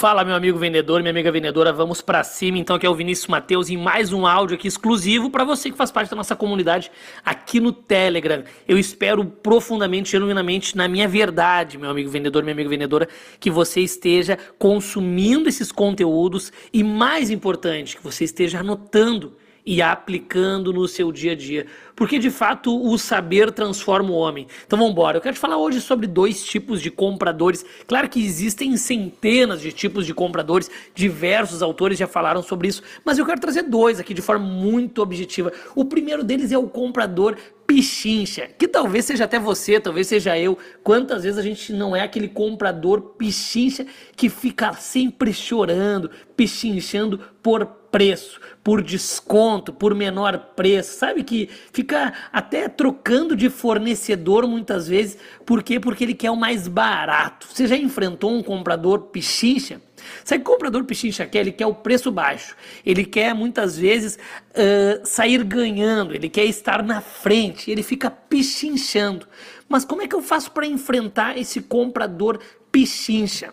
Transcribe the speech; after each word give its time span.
Fala, 0.00 0.24
meu 0.24 0.34
amigo 0.34 0.58
vendedor, 0.58 1.02
minha 1.02 1.10
amiga 1.10 1.30
vendedora, 1.30 1.74
vamos 1.74 2.00
para 2.00 2.24
cima. 2.24 2.56
Então, 2.56 2.74
aqui 2.74 2.86
é 2.86 2.88
o 2.88 2.94
Vinícius 2.94 3.26
Mateus 3.26 3.68
em 3.68 3.76
mais 3.76 4.14
um 4.14 4.26
áudio 4.26 4.56
aqui 4.56 4.66
exclusivo 4.66 5.28
para 5.28 5.44
você 5.44 5.70
que 5.70 5.76
faz 5.76 5.90
parte 5.90 6.08
da 6.08 6.16
nossa 6.16 6.34
comunidade 6.34 6.90
aqui 7.22 7.60
no 7.60 7.70
Telegram. 7.70 8.42
Eu 8.66 8.78
espero 8.78 9.22
profundamente, 9.26 10.12
genuinamente, 10.12 10.74
na 10.74 10.88
minha 10.88 11.06
verdade, 11.06 11.76
meu 11.76 11.90
amigo 11.90 12.08
vendedor, 12.08 12.42
minha 12.42 12.54
amiga 12.54 12.70
vendedora, 12.70 13.06
que 13.38 13.50
você 13.50 13.82
esteja 13.82 14.38
consumindo 14.58 15.50
esses 15.50 15.70
conteúdos 15.70 16.50
e, 16.72 16.82
mais 16.82 17.28
importante, 17.28 17.98
que 17.98 18.02
você 18.02 18.24
esteja 18.24 18.60
anotando 18.60 19.36
e 19.64 19.82
aplicando 19.82 20.72
no 20.72 20.86
seu 20.88 21.12
dia 21.12 21.32
a 21.32 21.34
dia. 21.34 21.66
Porque 21.94 22.18
de 22.18 22.30
fato 22.30 22.74
o 22.82 22.96
saber 22.96 23.52
transforma 23.52 24.10
o 24.10 24.14
homem. 24.14 24.46
Então 24.66 24.78
vamos 24.78 24.92
embora. 24.92 25.18
Eu 25.18 25.20
quero 25.20 25.34
te 25.34 25.40
falar 25.40 25.58
hoje 25.58 25.80
sobre 25.80 26.06
dois 26.06 26.44
tipos 26.44 26.80
de 26.80 26.90
compradores. 26.90 27.64
Claro 27.86 28.08
que 28.08 28.24
existem 28.24 28.76
centenas 28.76 29.60
de 29.60 29.72
tipos 29.72 30.06
de 30.06 30.14
compradores, 30.14 30.70
diversos 30.94 31.62
autores 31.62 31.98
já 31.98 32.06
falaram 32.06 32.42
sobre 32.42 32.68
isso, 32.68 32.82
mas 33.04 33.18
eu 33.18 33.26
quero 33.26 33.40
trazer 33.40 33.62
dois 33.62 34.00
aqui 34.00 34.14
de 34.14 34.22
forma 34.22 34.44
muito 34.44 35.02
objetiva. 35.02 35.52
O 35.74 35.84
primeiro 35.84 36.24
deles 36.24 36.52
é 36.52 36.58
o 36.58 36.68
comprador 36.68 37.36
pichincha, 37.70 38.48
que 38.58 38.66
talvez 38.66 39.04
seja 39.04 39.24
até 39.24 39.38
você, 39.38 39.78
talvez 39.78 40.08
seja 40.08 40.36
eu. 40.36 40.58
Quantas 40.82 41.22
vezes 41.22 41.38
a 41.38 41.42
gente 41.42 41.72
não 41.72 41.94
é 41.94 42.00
aquele 42.00 42.26
comprador 42.26 43.14
pichincha 43.16 43.86
que 44.16 44.28
fica 44.28 44.72
sempre 44.72 45.32
chorando, 45.32 46.10
pichinchando 46.36 47.20
por 47.40 47.79
preço, 47.90 48.40
por 48.62 48.82
desconto, 48.82 49.72
por 49.72 49.94
menor 49.94 50.38
preço, 50.54 50.98
sabe 50.98 51.24
que 51.24 51.48
fica 51.72 52.12
até 52.32 52.68
trocando 52.68 53.34
de 53.34 53.48
fornecedor 53.48 54.46
muitas 54.46 54.86
vezes, 54.86 55.18
por 55.46 55.62
quê? 55.62 55.80
Porque 55.80 56.04
ele 56.04 56.14
quer 56.14 56.30
o 56.30 56.36
mais 56.36 56.68
barato. 56.68 57.46
Você 57.50 57.66
já 57.66 57.76
enfrentou 57.76 58.30
um 58.30 58.42
comprador 58.42 59.00
pichincha? 59.04 59.80
Sabe 60.24 60.42
que 60.42 60.50
o 60.50 60.52
comprador 60.52 60.84
pichincha 60.84 61.26
quer? 61.26 61.40
Ele 61.40 61.52
quer 61.52 61.66
o 61.66 61.74
preço 61.74 62.10
baixo. 62.10 62.56
Ele 62.84 63.04
quer 63.04 63.34
muitas 63.34 63.76
vezes 63.76 64.18
uh, 64.50 65.04
sair 65.04 65.42
ganhando. 65.44 66.14
Ele 66.14 66.28
quer 66.28 66.44
estar 66.44 66.82
na 66.82 67.00
frente. 67.00 67.70
Ele 67.70 67.82
fica 67.82 68.10
pichinchando. 68.10 69.26
Mas 69.68 69.84
como 69.84 70.02
é 70.02 70.08
que 70.08 70.14
eu 70.14 70.22
faço 70.22 70.50
para 70.52 70.66
enfrentar 70.66 71.36
esse 71.38 71.60
comprador 71.60 72.40
pichincha? 72.72 73.52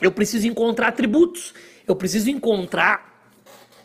Eu 0.00 0.10
preciso 0.10 0.46
encontrar 0.46 0.88
atributos. 0.88 1.54
Eu 1.86 1.96
preciso 1.96 2.30
encontrar 2.30 3.11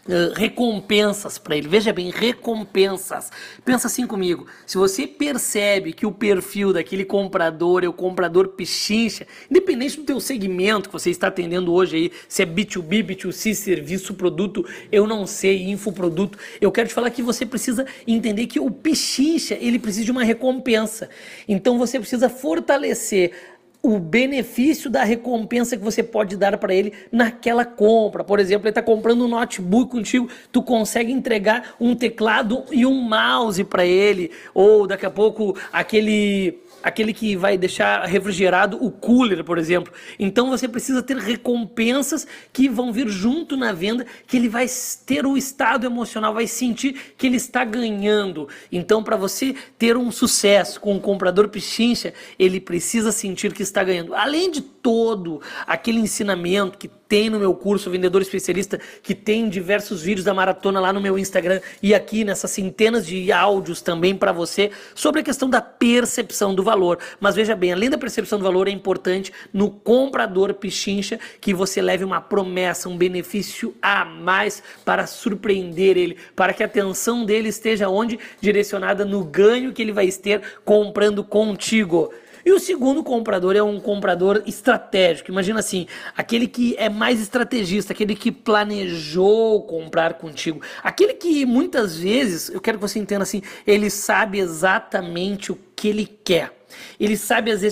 Uh, 0.07 0.33
recompensas 0.33 1.37
para 1.37 1.57
ele. 1.57 1.67
Veja 1.67 1.91
bem, 1.91 2.09
recompensas. 2.09 3.29
Pensa 3.65 3.87
assim 3.87 4.07
comigo. 4.07 4.47
Se 4.65 4.77
você 4.77 5.05
percebe 5.05 5.91
que 5.91 6.05
o 6.05 6.11
perfil 6.13 6.71
daquele 6.71 7.03
comprador 7.03 7.83
é 7.83 7.89
o 7.89 7.93
comprador 7.93 8.47
pichincha, 8.49 9.27
independente 9.51 9.97
do 9.97 10.05
teu 10.05 10.19
segmento 10.21 10.87
que 10.87 10.93
você 10.93 11.09
está 11.09 11.27
atendendo 11.27 11.73
hoje 11.73 11.97
aí, 11.97 12.11
se 12.29 12.41
é 12.41 12.45
B2B, 12.45 13.03
B2C, 13.03 13.53
serviço, 13.53 14.13
produto, 14.13 14.65
eu 14.91 15.05
não 15.05 15.27
sei, 15.27 15.63
infoproduto, 15.69 16.37
eu 16.61 16.71
quero 16.71 16.87
te 16.87 16.93
falar 16.93 17.09
que 17.09 17.21
você 17.21 17.45
precisa 17.45 17.85
entender 18.07 18.47
que 18.47 18.61
o 18.61 18.71
pichincha, 18.71 19.57
ele 19.59 19.77
precisa 19.77 20.05
de 20.05 20.11
uma 20.11 20.23
recompensa. 20.23 21.09
Então 21.47 21.77
você 21.77 21.99
precisa 21.99 22.29
fortalecer 22.29 23.33
o 23.81 23.99
benefício 23.99 24.89
da 24.89 25.03
recompensa 25.03 25.77
que 25.77 25.83
você 25.83 26.03
pode 26.03 26.35
dar 26.35 26.57
para 26.57 26.73
ele 26.73 26.93
naquela 27.11 27.63
compra. 27.63 28.23
Por 28.23 28.39
exemplo, 28.39 28.65
ele 28.65 28.71
está 28.71 28.81
comprando 28.81 29.25
um 29.25 29.27
notebook 29.27 29.91
contigo, 29.91 30.29
tu 30.51 30.61
consegue 30.61 31.11
entregar 31.11 31.75
um 31.79 31.95
teclado 31.95 32.63
e 32.71 32.85
um 32.85 33.01
mouse 33.01 33.63
para 33.63 33.85
ele, 33.85 34.31
ou 34.53 34.87
daqui 34.87 35.05
a 35.05 35.11
pouco 35.11 35.55
aquele 35.71 36.59
aquele 36.83 37.13
que 37.13 37.35
vai 37.35 37.57
deixar 37.57 38.05
refrigerado 38.05 38.83
o 38.83 38.91
cooler, 38.91 39.43
por 39.43 39.57
exemplo. 39.57 39.91
Então 40.17 40.49
você 40.49 40.67
precisa 40.67 41.01
ter 41.01 41.17
recompensas 41.17 42.27
que 42.53 42.69
vão 42.69 42.93
vir 42.93 43.07
junto 43.09 43.57
na 43.57 43.73
venda, 43.73 44.05
que 44.25 44.37
ele 44.37 44.49
vai 44.49 44.67
ter 45.05 45.25
o 45.25 45.37
estado 45.37 45.85
emocional, 45.85 46.33
vai 46.33 46.47
sentir 46.47 47.13
que 47.17 47.27
ele 47.27 47.37
está 47.37 47.65
ganhando. 47.65 48.47
Então, 48.71 49.03
para 49.03 49.17
você 49.17 49.55
ter 49.77 49.97
um 49.97 50.11
sucesso 50.11 50.79
com 50.79 50.95
o 50.95 51.01
comprador 51.01 51.49
pichincha, 51.49 52.13
ele 52.37 52.59
precisa 52.59 53.11
sentir 53.11 53.53
que 53.53 53.63
está 53.67 53.83
ganhando. 53.83 54.15
Além 54.15 54.49
de 54.49 54.61
todo 54.61 55.41
aquele 55.65 55.99
ensinamento 55.99 56.77
que 56.77 56.87
tem 57.07 57.29
no 57.29 57.39
meu 57.39 57.53
curso 57.53 57.89
Vendedor 57.89 58.21
Especialista, 58.21 58.79
que 59.01 59.15
tem 59.15 59.47
diversos 59.49 60.01
vídeos 60.01 60.25
da 60.25 60.33
maratona 60.33 60.79
lá 60.79 60.91
no 60.91 60.99
meu 60.99 61.17
Instagram 61.17 61.61
e 61.81 61.95
aqui 61.95 62.23
nessas 62.23 62.51
centenas 62.51 63.05
de 63.05 63.31
áudios 63.31 63.81
também 63.81 64.15
para 64.15 64.31
você 64.31 64.71
sobre 64.93 65.21
a 65.21 65.23
questão 65.23 65.49
da 65.49 65.61
percepção 65.61 66.53
do 66.53 66.63
valor. 66.63 66.99
Mas 67.19 67.35
veja 67.35 67.55
bem, 67.55 67.71
além 67.71 67.89
da 67.89 67.97
percepção 67.97 68.37
do 68.37 68.43
valor, 68.43 68.67
é 68.67 68.71
importante 68.71 69.31
no 69.53 69.69
comprador 69.69 70.53
pichincha 70.53 71.19
que 71.39 71.53
você 71.53 71.81
leve 71.81 72.03
uma 72.03 72.19
promessa, 72.19 72.89
um 72.89 72.97
benefício 72.97 73.75
a 73.81 74.03
mais 74.03 74.61
para 74.83 75.07
surpreender 75.07 75.97
ele, 75.97 76.17
para 76.35 76.53
que 76.53 76.63
a 76.63 76.65
atenção 76.65 77.25
dele 77.25 77.49
esteja 77.49 77.89
onde? 77.89 78.19
Direcionada 78.41 79.05
no 79.05 79.23
ganho 79.23 79.71
que 79.71 79.81
ele 79.81 79.91
vai 79.91 80.11
ter 80.11 80.41
comprando 80.65 81.23
contigo. 81.23 82.11
E 82.47 82.51
o 82.53 82.59
segundo 82.59 83.03
comprador 83.03 83.57
é 83.57 83.61
um 83.61 83.77
comprador 83.77 84.41
estratégico. 84.45 85.29
Imagina 85.29 85.59
assim, 85.59 85.85
aquele 86.15 86.47
que 86.47 86.77
é 86.77 86.87
mais 86.87 87.19
estrategista, 87.19 87.91
aquele 87.91 88.15
que 88.15 88.31
planejou 88.31 89.63
comprar 89.63 90.13
contigo, 90.13 90.61
aquele 90.81 91.13
que 91.15 91.45
muitas 91.45 91.97
vezes, 91.97 92.47
eu 92.47 92.61
quero 92.61 92.77
que 92.77 92.81
você 92.81 92.99
entenda 92.99 93.23
assim, 93.23 93.41
ele 93.65 93.89
sabe 93.89 94.39
exatamente 94.39 95.51
o 95.51 95.59
que 95.75 95.89
ele 95.89 96.05
quer. 96.23 96.57
Ele 96.97 97.17
sabe 97.17 97.51
as 97.51 97.63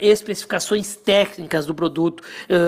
especificações 0.00 0.96
técnicas 0.96 1.64
do 1.64 1.72
produto, 1.72 2.24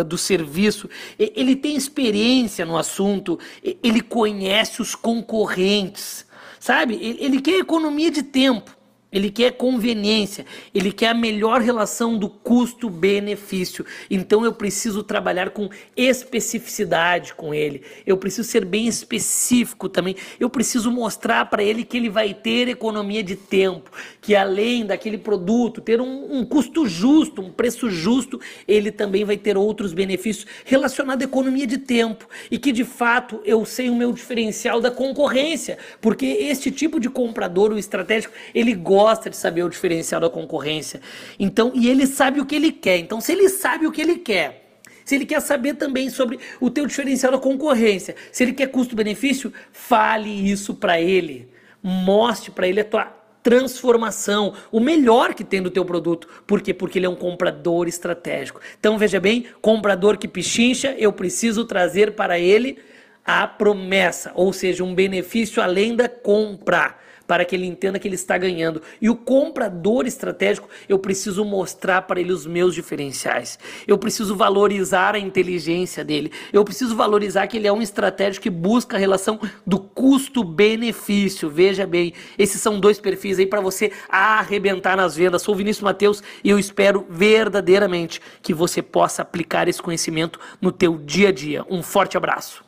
do 0.07 0.17
serviço, 0.17 0.89
ele 1.19 1.57
tem 1.57 1.75
experiência 1.75 2.65
no 2.65 2.79
assunto, 2.79 3.41
ele 3.83 4.03
conhece 4.03 4.81
os 4.81 4.95
concorrentes, 4.95 6.27
sabe? 6.61 6.95
Ele 7.19 7.41
quer 7.41 7.59
economia 7.59 8.13
de 8.13 8.23
tempo. 8.23 8.76
Ele 9.13 9.31
quer 9.31 9.53
conveniência, 9.53 10.45
ele 10.75 10.91
quer 10.91 11.11
a 11.11 11.15
melhor 11.15 11.61
relação 11.61 12.19
do 12.19 12.29
custo-benefício. 12.29 13.87
Então 14.11 14.45
eu 14.45 14.53
preciso 14.53 15.01
trabalhar 15.01 15.51
com 15.51 15.71
especificidade 15.97 17.33
com 17.33 17.55
ele. 17.55 17.83
Eu 18.05 18.17
preciso 18.17 18.49
ser 18.49 18.65
bem 18.65 18.89
específico 18.89 19.89
também. 19.89 20.17
Eu 20.41 20.51
preciso 20.51 20.91
mostrar 20.91 21.47
para 21.47 21.63
ele 21.63 21.85
que 21.85 21.97
ele 21.97 22.11
vai 22.11 22.35
ter 22.35 22.67
economia 22.69 23.23
de 23.23 23.37
tempo, 23.37 23.93
que 24.21 24.35
além 24.35 24.85
daquele 24.85 25.19
produto 25.19 25.81
ter 25.81 26.01
um, 26.01 26.39
um, 26.39 26.45
custo 26.45 26.85
justo, 26.87 27.41
um 27.41 27.53
preço 27.53 27.89
justo, 27.89 28.41
ele 28.67 28.91
também 28.91 29.25
vai 29.25 29.37
ter 29.37 29.57
outros 29.57 29.93
benefícios 29.93 30.47
relacionados 30.65 31.25
à 31.25 31.29
economia 31.29 31.67
de 31.67 31.79
tempo 31.79 32.29
e 32.51 32.59
que 32.59 32.73
de 32.73 32.85
fato 32.85 33.41
eu 33.45 33.65
sei 33.65 33.89
o 33.89 33.95
meu 33.95 34.13
diferencial 34.13 34.81
da 34.81 34.91
concorrência, 34.91 35.79
porque 36.01 36.27
este 36.27 36.73
tipo 36.73 36.99
de 36.99 37.09
comprador, 37.09 37.71
o 37.71 37.79
estratégico, 37.79 38.35
ele 38.53 38.75
gosta 38.75 39.06
gosta 39.07 39.31
de 39.31 39.37
saber 39.37 39.63
o 39.63 39.69
diferencial 39.69 40.21
da 40.21 40.29
concorrência. 40.29 41.01
Então, 41.39 41.71
e 41.77 41.89
ele 41.89 42.09
sabe 42.09 42.41
o 42.41 42.45
que 42.45 42.57
ele 42.57 42.73
quer. 42.73 42.99
Então, 42.99 43.21
se 43.21 43.31
ele 43.31 43.49
sabe 43.49 43.87
o 43.87 43.93
que 43.93 44.01
ele 44.01 44.17
quer, 44.17 44.81
se 45.05 45.15
ele 45.15 45.25
quer 45.25 45.41
saber 45.41 45.75
também 45.75 46.11
sobre 46.11 46.41
o 46.61 46.69
teu 46.69 46.85
diferencial 46.87 47.31
da 47.31 47.39
concorrência, 47.39 48.17
se 48.33 48.43
ele 48.43 48.53
quer 48.53 48.67
custo-benefício, 48.67 49.53
fale 49.71 50.29
isso 50.29 50.75
para 50.75 51.01
ele. 51.01 51.49
Mostre 51.81 52.51
para 52.51 52.67
ele 52.67 52.81
a 52.81 52.85
tua 52.85 53.05
transformação, 53.45 54.55
o 54.73 54.81
melhor 54.81 55.35
que 55.35 55.45
tem 55.45 55.63
do 55.63 55.71
teu 55.71 55.85
produto. 55.85 56.27
Por 56.45 56.61
quê? 56.61 56.75
Porque 56.75 56.99
ele 56.99 57.07
é 57.07 57.09
um 57.09 57.15
comprador 57.15 57.87
estratégico. 57.87 58.61
Então 58.81 58.99
veja 58.99 59.21
bem, 59.21 59.47
comprador 59.63 60.19
que 60.19 60.27
pichincha, 60.27 60.97
eu 60.99 61.13
preciso 61.13 61.65
trazer 61.65 62.17
para 62.17 62.41
ele 62.41 62.77
a 63.25 63.47
promessa, 63.47 64.33
ou 64.35 64.53
seja, 64.53 64.83
um 64.83 64.97
benefício 64.97 65.63
além 65.63 65.95
da 65.95 66.09
compra 66.09 67.06
para 67.27 67.45
que 67.45 67.55
ele 67.55 67.67
entenda 67.67 67.99
que 67.99 68.07
ele 68.07 68.15
está 68.15 68.39
ganhando. 68.39 68.81
E 69.01 69.11
o 69.11 69.17
comprador 69.17 70.07
estratégico, 70.07 70.69
eu 70.89 70.99
preciso 70.99 71.45
mostrar 71.45 72.03
para 72.03 72.21
ele 72.21 72.33
os 72.33 72.47
meus 72.47 72.75
diferenciais. 72.75 73.59
Eu 73.87 73.99
preciso 73.99 74.37
valorizar 74.37 75.15
a 75.15 75.19
inteligência 75.19 76.05
dele. 76.05 76.31
Eu 76.53 76.65
preciso 76.65 76.97
valorizar 76.97 77.47
que 77.47 77.57
ele 77.57 77.67
é 77.67 77.73
um 77.73 77.83
estratégico 77.83 78.45
que 78.45 78.51
busca 78.51 78.97
a 78.97 79.01
relação 79.01 79.41
do 79.67 79.79
custo-benefício. 79.79 81.51
Veja 81.51 81.87
bem, 81.87 82.13
esses 82.39 82.61
são 82.61 82.79
dois 82.79 83.01
perfis 83.01 83.39
aí 83.39 83.47
para 83.47 83.61
você 83.61 83.93
arrebentar 84.09 84.97
nas 84.97 85.17
vendas. 85.17 85.43
Sou 85.43 85.55
Vinícius 85.55 85.83
Mateus 85.83 86.23
e 86.43 86.51
eu 86.51 86.59
espero 86.59 87.07
verdadeiramente 87.09 88.21
que 88.43 88.55
você 88.55 88.83
possa 88.83 89.23
aplicar 89.23 89.69
esse 89.69 89.83
conhecimento 89.83 90.39
no 90.61 90.73
teu 90.73 90.97
dia 90.97 91.29
a 91.29 91.33
dia. 91.33 91.65
Um 91.69 91.83
forte 91.83 92.17
abraço. 92.17 92.65